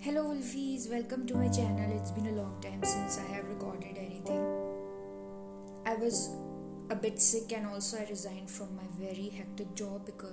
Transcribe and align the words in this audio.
Hello 0.00 0.32
Wolfies, 0.32 0.88
welcome 0.90 1.26
to 1.26 1.34
my 1.34 1.48
channel. 1.50 1.92
It's 1.94 2.10
been 2.12 2.28
a 2.28 2.32
long 2.32 2.58
time 2.62 2.82
since 2.82 3.18
I 3.18 3.24
have 3.34 3.44
recorded 3.48 3.98
anything. 3.98 4.42
I 5.84 5.96
was 5.96 6.30
a 6.88 6.96
bit 6.96 7.20
sick 7.20 7.52
and 7.52 7.66
also 7.66 7.98
I 7.98 8.06
resigned 8.08 8.48
from 8.48 8.74
my 8.74 8.84
very 8.98 9.28
hectic 9.28 9.74
job 9.74 10.06
because 10.06 10.32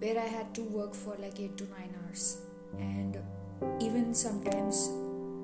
where 0.00 0.18
I 0.18 0.26
had 0.26 0.54
to 0.56 0.62
work 0.64 0.94
for 0.94 1.16
like 1.16 1.40
8 1.40 1.56
to 1.56 1.64
9 1.64 1.94
hours 2.04 2.42
and 2.78 3.16
even 3.80 4.12
sometimes 4.12 4.88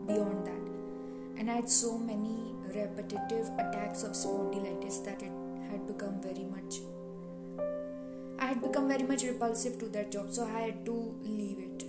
beyond 0.07 0.47
that. 0.47 1.41
And 1.41 1.51
I 1.51 1.55
had 1.55 1.71
so 1.71 1.97
many 1.97 2.53
repetitive 2.69 3.49
attacks 3.59 4.03
of 4.03 4.11
spondylitis 4.13 5.03
that 5.07 5.23
it 5.23 5.33
had 5.71 5.87
become 5.87 6.21
very 6.21 6.45
much 6.45 6.81
I 8.41 8.47
had 8.47 8.63
become 8.63 8.89
very 8.89 9.03
much 9.03 9.23
repulsive 9.23 9.79
to 9.81 9.89
that 9.91 10.11
job 10.11 10.33
so 10.33 10.45
I 10.45 10.61
had 10.61 10.85
to 10.87 11.15
leave 11.23 11.59
it. 11.59 11.85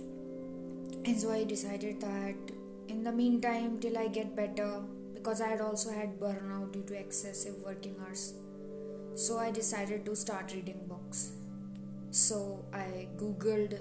And 1.04 1.18
so 1.20 1.30
i 1.32 1.42
decided 1.42 2.00
that 2.00 2.52
in 2.88 3.02
the 3.04 3.12
meantime 3.12 3.78
till 3.80 3.96
i 3.98 4.06
get 4.06 4.36
better 4.36 4.82
because 5.14 5.40
i 5.40 5.48
had 5.48 5.60
also 5.60 5.90
had 5.90 6.18
burnout 6.20 6.72
due 6.72 6.82
to 6.90 6.98
excessive 6.98 7.56
working 7.64 7.96
hours 8.00 8.34
so 9.14 9.38
i 9.38 9.50
decided 9.50 10.04
to 10.04 10.14
start 10.16 10.52
reading 10.54 10.80
books. 10.88 11.32
So 12.10 12.64
i 12.72 13.08
googled 13.16 13.78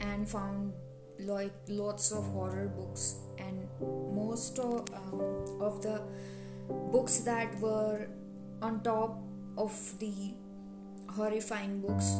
and 0.00 0.28
found 0.28 0.72
like 1.18 1.52
lots 1.68 2.10
of 2.12 2.24
horror 2.32 2.68
books 2.76 3.16
and 3.38 3.68
most 4.14 4.58
of, 4.58 4.84
um, 4.94 5.60
of 5.60 5.82
the 5.82 6.00
books 6.92 7.18
that 7.18 7.58
were 7.60 8.06
on 8.62 8.80
top 8.82 9.18
of 9.56 9.98
the 9.98 10.34
horrifying 11.08 11.80
books 11.80 12.14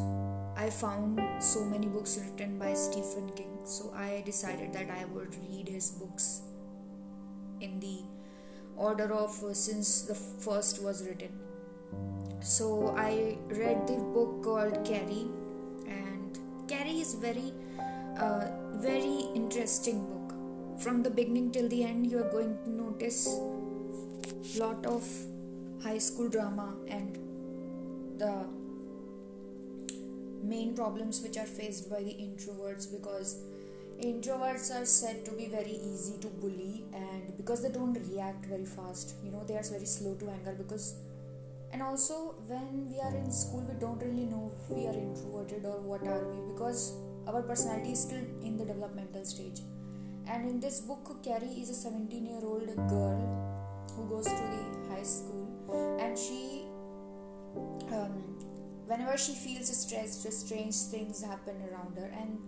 I 0.57 0.69
found 0.69 1.21
so 1.39 1.65
many 1.65 1.87
books 1.87 2.17
written 2.17 2.57
by 2.57 2.73
Stephen 2.73 3.29
King, 3.35 3.59
so 3.65 3.93
I 3.93 4.23
decided 4.25 4.71
that 4.71 4.89
I 4.89 5.03
would 5.05 5.35
read 5.35 5.67
his 5.67 5.91
books 5.91 6.43
in 7.59 7.79
the 7.81 7.99
order 8.77 9.11
of 9.13 9.43
uh, 9.43 9.53
since 9.53 10.03
the 10.03 10.15
first 10.15 10.81
was 10.81 11.05
written. 11.05 11.37
So 12.39 12.95
I 12.97 13.37
read 13.49 13.85
the 13.85 13.97
book 13.97 14.43
called 14.43 14.85
Carrie, 14.85 15.27
and 15.87 16.39
Carrie 16.69 17.01
is 17.01 17.15
very, 17.15 17.53
uh, 18.17 18.47
very 18.75 19.27
interesting 19.35 20.05
book. 20.07 20.81
From 20.81 21.03
the 21.03 21.09
beginning 21.09 21.51
till 21.51 21.67
the 21.67 21.83
end, 21.83 22.09
you 22.09 22.19
are 22.19 22.31
going 22.31 22.57
to 22.63 22.69
notice 22.69 23.27
lot 24.57 24.85
of 24.85 25.03
high 25.83 25.97
school 25.97 26.29
drama 26.29 26.75
and 26.87 27.17
the 28.17 28.47
main 30.45 30.75
problems 30.75 31.21
which 31.21 31.37
are 31.37 31.45
faced 31.45 31.89
by 31.89 32.01
the 32.03 32.15
introverts 32.27 32.91
because 32.91 33.41
introverts 34.03 34.69
are 34.75 34.85
said 34.85 35.25
to 35.25 35.31
be 35.31 35.47
very 35.47 35.71
easy 35.71 36.17
to 36.19 36.27
bully 36.27 36.85
and 36.93 37.35
because 37.37 37.63
they 37.63 37.69
don't 37.69 37.97
react 38.11 38.45
very 38.45 38.65
fast. 38.65 39.15
You 39.23 39.31
know 39.31 39.43
they 39.43 39.55
are 39.55 39.63
very 39.63 39.85
slow 39.85 40.15
to 40.15 40.29
anger 40.29 40.55
because 40.57 40.95
and 41.71 41.81
also 41.81 42.35
when 42.47 42.89
we 42.89 42.99
are 42.99 43.15
in 43.15 43.31
school 43.31 43.61
we 43.61 43.79
don't 43.79 43.99
really 43.99 44.25
know 44.25 44.51
if 44.55 44.69
we 44.75 44.85
are 44.87 44.93
introverted 44.93 45.65
or 45.65 45.79
what 45.81 46.03
are 46.03 46.23
we 46.31 46.53
because 46.53 46.93
our 47.27 47.41
personality 47.41 47.93
is 47.93 48.01
still 48.01 48.23
in 48.41 48.57
the 48.57 48.65
developmental 48.65 49.25
stage. 49.25 49.61
And 50.27 50.47
in 50.47 50.59
this 50.59 50.79
book 50.81 51.23
carrie 51.23 51.61
is 51.61 51.69
a 51.69 51.75
17 51.75 52.25
year 52.25 52.41
old 52.43 52.75
girl 52.89 53.19
who 53.95 54.09
goes 54.09 54.25
to 54.25 54.31
the 54.31 54.93
high 54.93 55.03
school 55.03 55.97
and 55.99 56.17
she 56.17 56.65
um, 57.91 58.35
whenever 58.87 59.17
she 59.17 59.33
feels 59.33 59.75
stressed 59.75 60.31
strange 60.31 60.75
things 60.75 61.23
happen 61.23 61.55
around 61.69 61.97
her. 61.97 62.11
And 62.19 62.39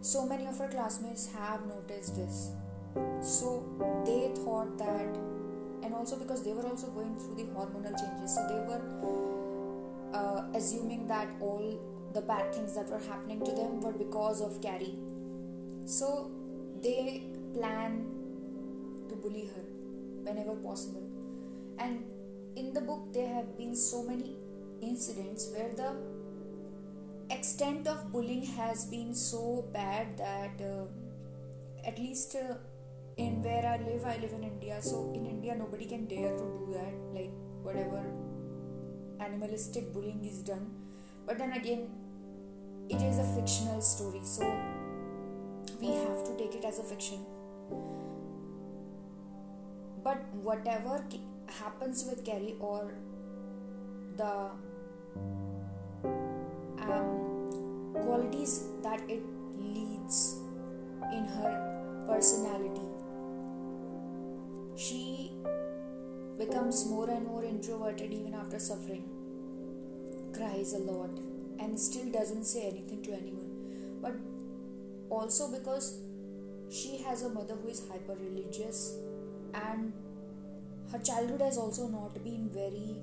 so 0.00 0.26
many 0.26 0.46
of 0.46 0.58
her 0.58 0.68
classmates 0.68 1.32
have 1.32 1.66
noticed 1.66 2.16
this. 2.16 2.50
So 3.20 3.64
they 4.04 4.32
thought 4.42 4.78
that 4.78 5.16
and 5.82 5.94
also 5.94 6.16
because 6.16 6.44
they 6.44 6.52
were 6.52 6.66
also 6.66 6.88
going 6.88 7.14
through 7.16 7.34
the 7.34 7.44
hormonal 7.54 7.98
changes 7.98 8.36
so 8.36 8.46
they 8.46 8.60
were 8.70 8.82
uh, 10.14 10.44
assuming 10.54 11.06
that 11.08 11.28
all 11.40 11.80
the 12.14 12.20
bad 12.20 12.54
things 12.54 12.74
that 12.74 12.88
were 12.88 13.00
happening 13.00 13.40
to 13.44 13.52
them 13.52 13.80
were 13.80 13.92
because 13.92 14.40
of 14.40 14.60
carrie. 14.60 14.94
So 15.86 16.30
they 16.82 17.24
plan 17.54 18.04
to 19.08 19.16
bully 19.16 19.48
her 19.56 19.64
whenever 20.22 20.54
possible. 20.56 21.08
And 21.78 22.04
in 22.54 22.72
the 22.74 22.80
book 22.80 23.12
there 23.12 23.32
have 23.34 23.56
been 23.56 23.74
so 23.74 24.02
many 24.02 24.36
incidents 24.82 25.50
where 25.54 25.72
the 25.74 25.94
extent 27.34 27.86
of 27.86 28.12
bullying 28.12 28.44
has 28.44 28.84
been 28.86 29.14
so 29.14 29.64
bad 29.72 30.18
that 30.18 30.60
uh, 30.60 30.86
at 31.86 31.98
least 31.98 32.36
uh, 32.36 32.54
in 33.16 33.42
where 33.42 33.64
I 33.66 33.76
live, 33.84 34.04
I 34.04 34.18
live 34.18 34.32
in 34.32 34.44
India. 34.44 34.80
So 34.80 35.12
in 35.14 35.26
India, 35.26 35.54
nobody 35.54 35.86
can 35.86 36.06
dare 36.06 36.36
to 36.36 36.44
do 36.58 36.74
that. 36.74 36.94
Like 37.14 37.30
whatever 37.62 38.04
animalistic 39.20 39.92
bullying 39.92 40.24
is 40.24 40.42
done, 40.42 40.70
but 41.26 41.38
then 41.38 41.52
again, 41.52 41.88
it 42.88 43.00
is 43.00 43.18
a 43.18 43.24
fictional 43.34 43.80
story, 43.80 44.20
so 44.24 44.42
we 45.80 45.88
have 45.88 46.24
to 46.24 46.36
take 46.36 46.54
it 46.56 46.64
as 46.64 46.80
a 46.80 46.82
fiction. 46.82 47.24
But 50.02 50.24
whatever 50.34 51.04
happens 51.46 52.04
with 52.04 52.24
Carrie 52.24 52.56
or 52.58 52.94
the 54.16 54.50
that 58.92 59.08
it 59.08 59.22
leads 59.56 60.36
in 61.12 61.24
her 61.24 61.52
personality. 62.06 62.88
She 64.76 65.32
becomes 66.38 66.86
more 66.86 67.08
and 67.08 67.26
more 67.26 67.44
introverted 67.44 68.12
even 68.12 68.34
after 68.34 68.58
suffering, 68.58 69.04
cries 70.34 70.74
a 70.74 70.78
lot, 70.78 71.10
and 71.58 71.78
still 71.78 72.10
doesn't 72.10 72.44
say 72.44 72.68
anything 72.68 73.02
to 73.04 73.12
anyone. 73.12 74.00
But 74.02 74.14
also 75.08 75.48
because 75.50 75.98
she 76.70 76.98
has 76.98 77.22
a 77.22 77.28
mother 77.30 77.54
who 77.54 77.68
is 77.68 77.82
hyper 77.90 78.16
religious 78.20 78.96
and 79.54 79.92
her 80.90 80.98
childhood 80.98 81.40
has 81.40 81.56
also 81.56 81.86
not 81.86 82.22
been 82.24 82.50
very 82.52 83.02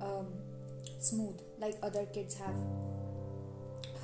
um, 0.00 0.26
smooth 0.98 1.38
like 1.58 1.76
other 1.82 2.06
kids 2.06 2.38
have. 2.38 2.56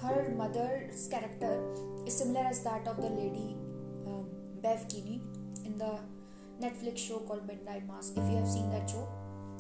Her 0.01 0.33
mother's 0.37 1.09
character 1.09 1.61
is 2.07 2.19
similar 2.19 2.47
as 2.47 2.63
that 2.65 2.87
of 2.87 2.97
the 2.97 3.09
lady 3.09 3.57
um, 4.07 4.27
Bev 4.63 4.89
Kinney 4.89 5.21
in 5.65 5.77
the 5.77 5.99
Netflix 6.61 6.99
show 6.99 7.19
called 7.19 7.47
Midnight 7.47 7.87
Mass. 7.87 8.11
If 8.11 8.31
you 8.31 8.37
have 8.37 8.49
seen 8.49 8.71
that 8.71 8.89
show, 8.89 9.09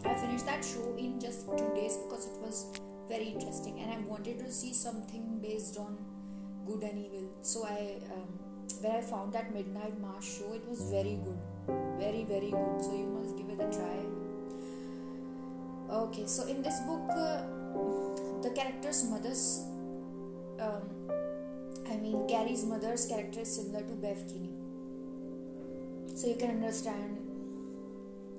I 0.05 0.15
finished 0.15 0.47
that 0.47 0.65
show 0.65 0.95
in 0.97 1.21
just 1.21 1.47
two 1.47 1.71
days 1.75 1.97
because 1.97 2.27
it 2.27 2.39
was 2.41 2.67
very 3.09 3.29
interesting 3.29 3.81
and 3.81 3.93
I 3.93 3.99
wanted 4.09 4.39
to 4.39 4.51
see 4.51 4.73
something 4.73 5.41
based 5.43 5.77
on 5.77 5.99
good 6.67 6.83
and 6.83 6.99
evil. 6.99 7.31
So 7.43 7.67
I, 7.67 8.01
um, 8.13 8.39
when 8.81 8.93
I 8.93 9.01
found 9.01 9.33
that 9.33 9.53
Midnight 9.53 10.01
Mass 10.01 10.39
show, 10.39 10.53
it 10.53 10.67
was 10.69 10.83
very 10.83 11.19
good, 11.25 11.39
very 11.99 12.25
very 12.25 12.51
good. 12.51 12.83
So 12.83 12.93
you 12.93 13.07
must 13.07 13.37
give 13.37 13.49
it 13.49 13.61
a 13.61 13.73
try 13.73 14.09
okay 15.91 16.27
so 16.27 16.47
in 16.47 16.63
this 16.63 16.81
book 16.81 17.09
uh, 17.11 17.41
the 18.43 18.51
character's 18.55 19.05
mother's 19.05 19.65
um, 20.61 20.83
i 21.91 21.97
mean 21.97 22.27
carrie's 22.29 22.65
mother's 22.65 23.07
character 23.07 23.41
is 23.41 23.55
similar 23.57 23.83
to 23.91 23.95
bev 24.07 24.27
kinney 24.33 24.55
so 26.15 26.27
you 26.27 26.37
can 26.37 26.51
understand 26.51 27.19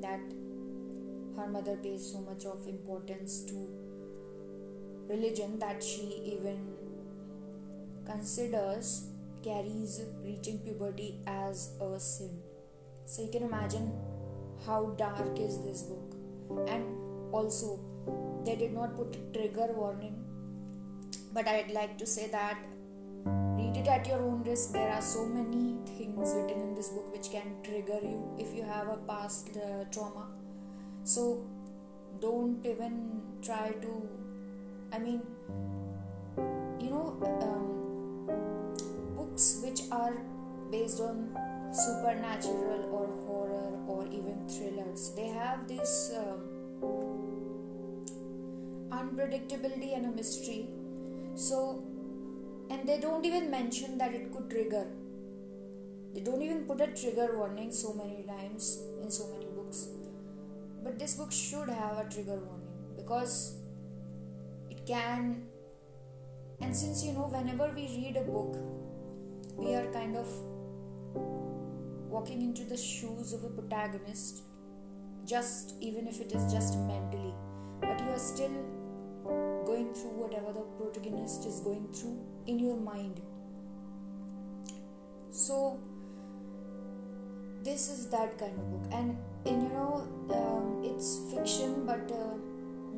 that 0.01 0.19
her 1.37 1.47
mother 1.47 1.77
pays 1.77 2.11
so 2.11 2.19
much 2.21 2.45
of 2.45 2.67
importance 2.67 3.43
to 3.51 3.67
religion 5.09 5.57
that 5.59 5.83
she 5.83 6.21
even 6.33 6.59
considers 8.05 9.09
carrie's 9.43 10.01
reaching 10.23 10.59
puberty 10.59 11.19
as 11.25 11.71
a 11.81 11.99
sin. 11.99 12.41
So 13.05 13.23
you 13.23 13.31
can 13.31 13.43
imagine 13.43 13.91
how 14.65 14.93
dark 14.97 15.39
is 15.39 15.61
this 15.63 15.83
book. 15.83 16.15
And 16.67 16.83
also 17.31 17.79
they 18.45 18.55
did 18.55 18.73
not 18.73 18.95
put 18.95 19.33
trigger 19.33 19.67
warning 19.73 20.25
but 21.33 21.47
i'd 21.47 21.71
like 21.71 21.97
to 21.97 22.05
say 22.05 22.27
that 22.27 22.57
read 23.57 23.77
it 23.77 23.87
at 23.87 24.07
your 24.07 24.21
own 24.21 24.43
risk 24.43 24.71
there 24.73 24.89
are 24.89 25.01
so 25.01 25.25
many 25.25 25.77
things 25.85 26.33
written 26.35 26.61
in 26.61 26.75
this 26.75 26.89
book 26.89 27.11
which 27.15 27.29
can 27.31 27.55
trigger 27.63 27.99
you 28.01 28.19
if 28.37 28.55
you 28.55 28.63
have 28.63 28.87
a 28.87 28.97
past 29.11 29.49
uh, 29.57 29.83
trauma 29.91 30.27
so 31.03 31.45
don't 32.19 32.65
even 32.65 33.21
try 33.41 33.69
to 33.85 33.93
i 34.93 34.99
mean 34.99 35.21
you 36.79 36.89
know 36.89 37.07
um, 37.47 37.67
books 39.15 39.61
which 39.63 39.81
are 39.91 40.17
based 40.71 40.99
on 40.99 41.29
supernatural 41.71 42.85
or 42.97 43.07
horror 43.25 43.71
or 43.87 44.05
even 44.07 44.47
thrillers 44.47 45.11
they 45.15 45.27
have 45.27 45.67
this 45.67 46.11
um, 46.17 46.59
unpredictability 48.91 49.95
and 49.95 50.05
a 50.05 50.11
mystery. 50.11 50.67
So, 51.39 51.81
and 52.69 52.85
they 52.85 52.99
don't 52.99 53.23
even 53.23 53.49
mention 53.49 53.97
that 53.97 54.13
it 54.13 54.29
could 54.33 54.49
trigger. 54.49 54.87
They 56.13 56.19
don't 56.19 56.41
even 56.41 56.65
put 56.65 56.81
a 56.81 56.87
trigger 56.87 57.37
warning 57.37 57.71
so 57.71 57.93
many 57.93 58.23
times 58.23 58.81
in 59.01 59.09
so 59.09 59.27
many 59.27 59.45
books. 59.45 59.87
But 60.83 60.99
this 60.99 61.13
book 61.15 61.31
should 61.31 61.69
have 61.69 61.97
a 61.97 62.09
trigger 62.09 62.35
warning 62.35 62.73
because 62.97 63.55
it 64.69 64.85
can. 64.85 65.43
And 66.59 66.75
since 66.75 67.05
you 67.05 67.13
know, 67.13 67.29
whenever 67.31 67.71
we 67.73 67.83
read 67.83 68.17
a 68.17 68.23
book, 68.23 68.57
we 69.55 69.75
are 69.75 69.89
kind 69.93 70.17
of 70.17 70.27
walking 72.09 72.41
into 72.41 72.65
the 72.65 72.75
shoes 72.75 73.31
of 73.31 73.45
a 73.45 73.49
protagonist, 73.49 74.43
just 75.25 75.75
even 75.79 76.05
if 76.05 76.19
it 76.19 76.33
is 76.33 76.51
just 76.51 76.77
mentally, 76.79 77.33
but 77.79 77.97
you 78.01 78.09
are 78.09 78.19
still 78.19 78.51
going 79.69 79.93
through 79.93 80.15
whatever 80.21 80.51
the 80.57 80.65
protagonist 80.77 81.45
is 81.45 81.59
going 81.59 81.87
through 81.93 82.17
in 82.47 82.59
your 82.59 82.77
mind. 82.77 83.21
So, 85.29 85.79
this 87.63 87.89
is 87.89 88.07
that 88.09 88.37
kind 88.39 88.57
of 88.59 88.71
book, 88.71 88.85
and, 88.91 89.17
and 89.45 89.63
you 89.63 89.69
know, 89.69 90.07
um, 90.37 90.81
it's 90.83 91.09
fiction, 91.31 91.85
but 91.85 92.11
uh, 92.11 92.33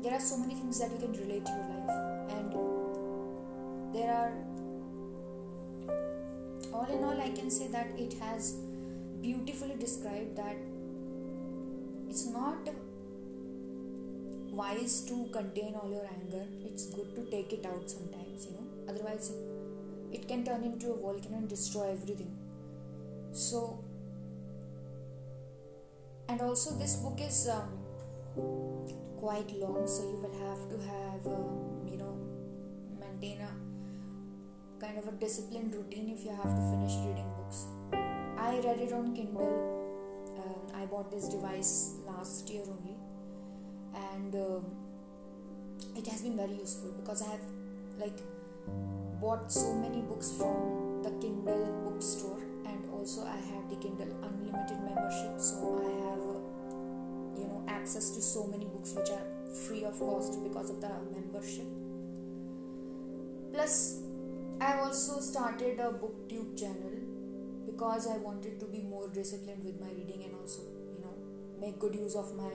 there 0.02 0.14
are 0.14 0.20
so 0.20 0.38
many 0.38 0.56
things 0.56 0.80
that 0.80 0.92
you 0.92 1.00
can 1.00 1.12
relate 1.14 1.46
to 1.46 1.52
your 1.52 1.68
life, 1.74 1.90
and 2.38 2.56
there 3.94 4.14
are 4.14 4.34
all 6.74 6.88
in 6.98 7.04
all, 7.04 7.20
I 7.20 7.32
can 7.32 7.50
say 7.52 7.68
that 7.68 7.88
it 7.98 8.14
has 8.22 8.54
beautifully 9.22 9.76
described 9.78 10.38
that 10.38 10.56
it's 12.08 12.28
not 12.28 12.70
wise 14.62 15.02
to 15.10 15.16
contain 15.38 15.76
all 15.76 15.90
your 15.98 16.08
anger. 16.18 16.46
It's 16.66 16.86
good 16.96 17.16
to 17.16 17.24
take 17.32 17.54
it 17.58 17.66
out 17.66 17.90
sometimes, 17.90 18.46
you 18.46 18.54
know. 18.56 18.66
Otherwise, 18.90 19.32
it 20.12 20.28
can 20.28 20.44
turn 20.44 20.64
into 20.64 20.92
a 20.92 20.98
volcano 20.98 21.38
and 21.38 21.50
destroy 21.50 21.88
everything. 21.92 22.32
So, 23.32 23.84
and 26.28 26.42
also, 26.42 26.76
this 26.78 26.96
book 26.98 27.20
is 27.30 27.50
um, 27.50 27.72
quite 29.18 29.52
long, 29.64 29.88
so 29.88 30.04
you 30.12 30.18
will 30.24 30.38
have 30.48 30.62
to 30.74 30.78
have, 30.92 31.26
um, 31.28 31.88
you 31.92 31.98
know, 31.98 32.14
maintain 33.00 33.42
a 33.42 33.52
kind 34.84 34.98
of 34.98 35.08
a 35.08 35.12
disciplined 35.24 35.74
routine 35.74 36.10
if 36.10 36.26
you 36.26 36.32
have 36.32 36.56
to 36.60 36.64
finish 36.72 36.96
reading 37.06 37.32
books. 37.38 37.66
I 38.38 38.60
read 38.66 38.80
it 38.80 38.94
on 38.94 39.16
Kindle. 39.16 39.78
Um, 40.42 40.82
I 40.82 40.86
bought 40.86 41.12
this 41.12 41.28
device 41.28 41.96
last 42.06 42.50
year 42.50 42.64
only, 42.68 42.91
and 43.96 44.36
um, 44.36 44.66
it 45.96 46.08
has 46.08 46.22
been 46.22 46.38
very 46.38 46.54
useful 46.54 46.92
because 46.92 47.22
I 47.22 47.32
have 47.32 47.46
like 48.00 48.20
bought 49.20 49.52
so 49.52 49.74
many 49.76 50.02
books 50.02 50.32
from 50.32 51.02
the 51.04 51.12
Kindle 51.22 51.82
bookstore, 51.86 52.42
and 52.66 52.90
also 52.94 53.24
I 53.24 53.38
have 53.38 53.70
the 53.70 53.76
Kindle 53.76 54.16
Unlimited 54.24 54.80
membership, 54.84 55.40
so 55.40 55.82
I 55.84 55.92
have 56.10 56.20
uh, 56.20 57.40
you 57.40 57.48
know 57.48 57.64
access 57.68 58.10
to 58.12 58.22
so 58.22 58.48
many 58.48 58.66
books 58.66 58.94
which 58.94 59.10
are 59.10 59.26
free 59.68 59.84
of 59.84 60.00
cost 60.00 60.42
because 60.44 60.70
of 60.70 60.82
the 60.82 60.90
membership. 61.12 61.66
Plus, 63.52 64.02
I 64.62 64.80
also 64.80 65.20
started 65.20 65.80
a 65.80 65.92
booktube 65.92 66.58
channel 66.58 66.94
because 67.66 68.08
I 68.08 68.18
wanted 68.18 68.60
to 68.60 68.66
be 68.66 68.82
more 68.82 69.10
disciplined 69.10 69.64
with 69.64 69.80
my 69.80 69.88
reading 69.88 70.24
and 70.24 70.36
also, 70.36 70.62
you 70.96 71.02
know, 71.02 71.14
make 71.60 71.80
good 71.80 71.96
use 71.96 72.16
of 72.16 72.34
my 72.36 72.54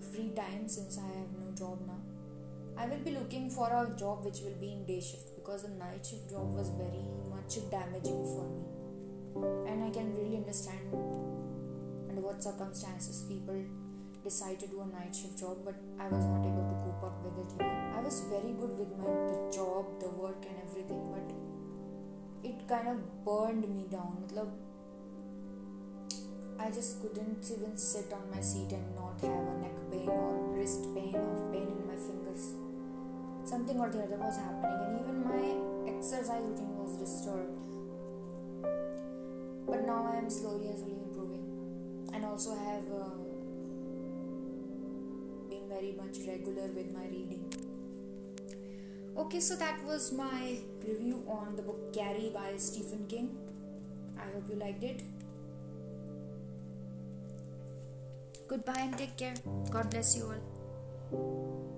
free 0.00 0.30
time 0.34 0.68
since 0.68 0.98
I 0.98 1.06
have 1.18 1.32
no 1.38 1.52
job 1.54 1.80
now. 1.86 2.00
I 2.76 2.86
will 2.86 2.98
be 2.98 3.10
looking 3.10 3.50
for 3.50 3.68
a 3.68 3.94
job 3.98 4.24
which 4.24 4.40
will 4.40 4.58
be 4.60 4.72
in 4.72 4.86
day 4.86 5.00
shift 5.00 5.36
because 5.36 5.62
the 5.64 5.70
night 5.70 6.06
shift 6.06 6.30
job 6.30 6.54
was 6.54 6.70
very 6.70 7.04
much 7.28 7.58
damaging 7.70 8.24
for 8.24 8.48
me. 8.48 8.64
And 9.70 9.84
I 9.84 9.90
can 9.90 10.14
really 10.16 10.36
understand 10.36 10.92
under 12.08 12.22
what 12.22 12.42
circumstances 12.42 13.24
people 13.28 13.62
decide 14.24 14.60
to 14.60 14.66
do 14.66 14.80
a 14.80 14.86
night 14.86 15.14
shift 15.14 15.38
job, 15.38 15.58
but 15.64 15.74
I 15.98 16.08
was 16.08 16.24
not 16.24 16.40
able 16.40 16.66
to 16.68 16.76
cope 16.84 17.04
up 17.04 17.22
with 17.24 17.38
it. 17.44 17.62
I 17.62 18.00
was 18.00 18.20
very 18.28 18.52
good 18.52 18.78
with 18.78 18.96
my 18.98 19.04
the 19.04 19.52
job, 19.52 20.00
the 20.00 20.08
work, 20.08 20.44
and 20.48 20.56
everything, 20.68 21.02
but 21.12 22.48
it 22.48 22.68
kind 22.68 22.88
of 22.88 23.24
burned 23.24 23.68
me 23.68 23.86
down. 23.90 24.28
I 26.58 26.70
just 26.70 27.00
couldn't 27.00 27.44
even 27.50 27.76
sit 27.76 28.12
on 28.12 28.30
my 28.30 28.40
seat 28.40 28.72
and 28.72 28.94
have 29.26 29.46
a 29.48 29.56
neck 29.60 29.76
pain 29.90 30.08
or 30.08 30.56
wrist 30.56 30.94
pain 30.94 31.14
or 31.14 31.50
pain 31.52 31.68
in 31.68 31.86
my 31.86 31.96
fingers. 31.96 32.54
Something 33.44 33.78
or 33.80 33.90
the 33.90 34.02
other 34.02 34.16
was 34.16 34.36
happening, 34.36 34.80
and 34.86 35.00
even 35.00 35.24
my 35.24 35.92
exercise 35.92 36.42
routine 36.42 36.76
was 36.76 36.96
disturbed. 36.96 37.58
But 39.66 39.86
now 39.86 40.08
I 40.12 40.16
am 40.18 40.30
slowly 40.30 40.68
and 40.68 40.78
slowly 40.78 41.02
improving, 41.04 42.10
and 42.12 42.24
also 42.24 42.54
have. 42.54 42.84
Uh, 42.90 43.30
very 45.70 45.92
much 45.92 46.16
regular 46.26 46.66
with 46.76 46.92
my 46.92 47.04
reading. 47.04 47.44
Okay, 49.16 49.40
so 49.40 49.54
that 49.56 49.82
was 49.84 50.12
my 50.12 50.58
review 50.86 51.22
on 51.28 51.54
the 51.56 51.62
book 51.62 51.94
Carrie 51.94 52.30
by 52.34 52.56
Stephen 52.56 53.06
King. 53.08 53.36
I 54.18 54.26
hope 54.34 54.48
you 54.48 54.56
liked 54.56 54.82
it. 54.82 55.02
Goodbye 58.50 58.80
and 58.80 58.98
take 58.98 59.16
care. 59.16 59.34
God 59.70 59.90
bless 59.90 60.16
you 60.16 60.24
all. 60.24 61.69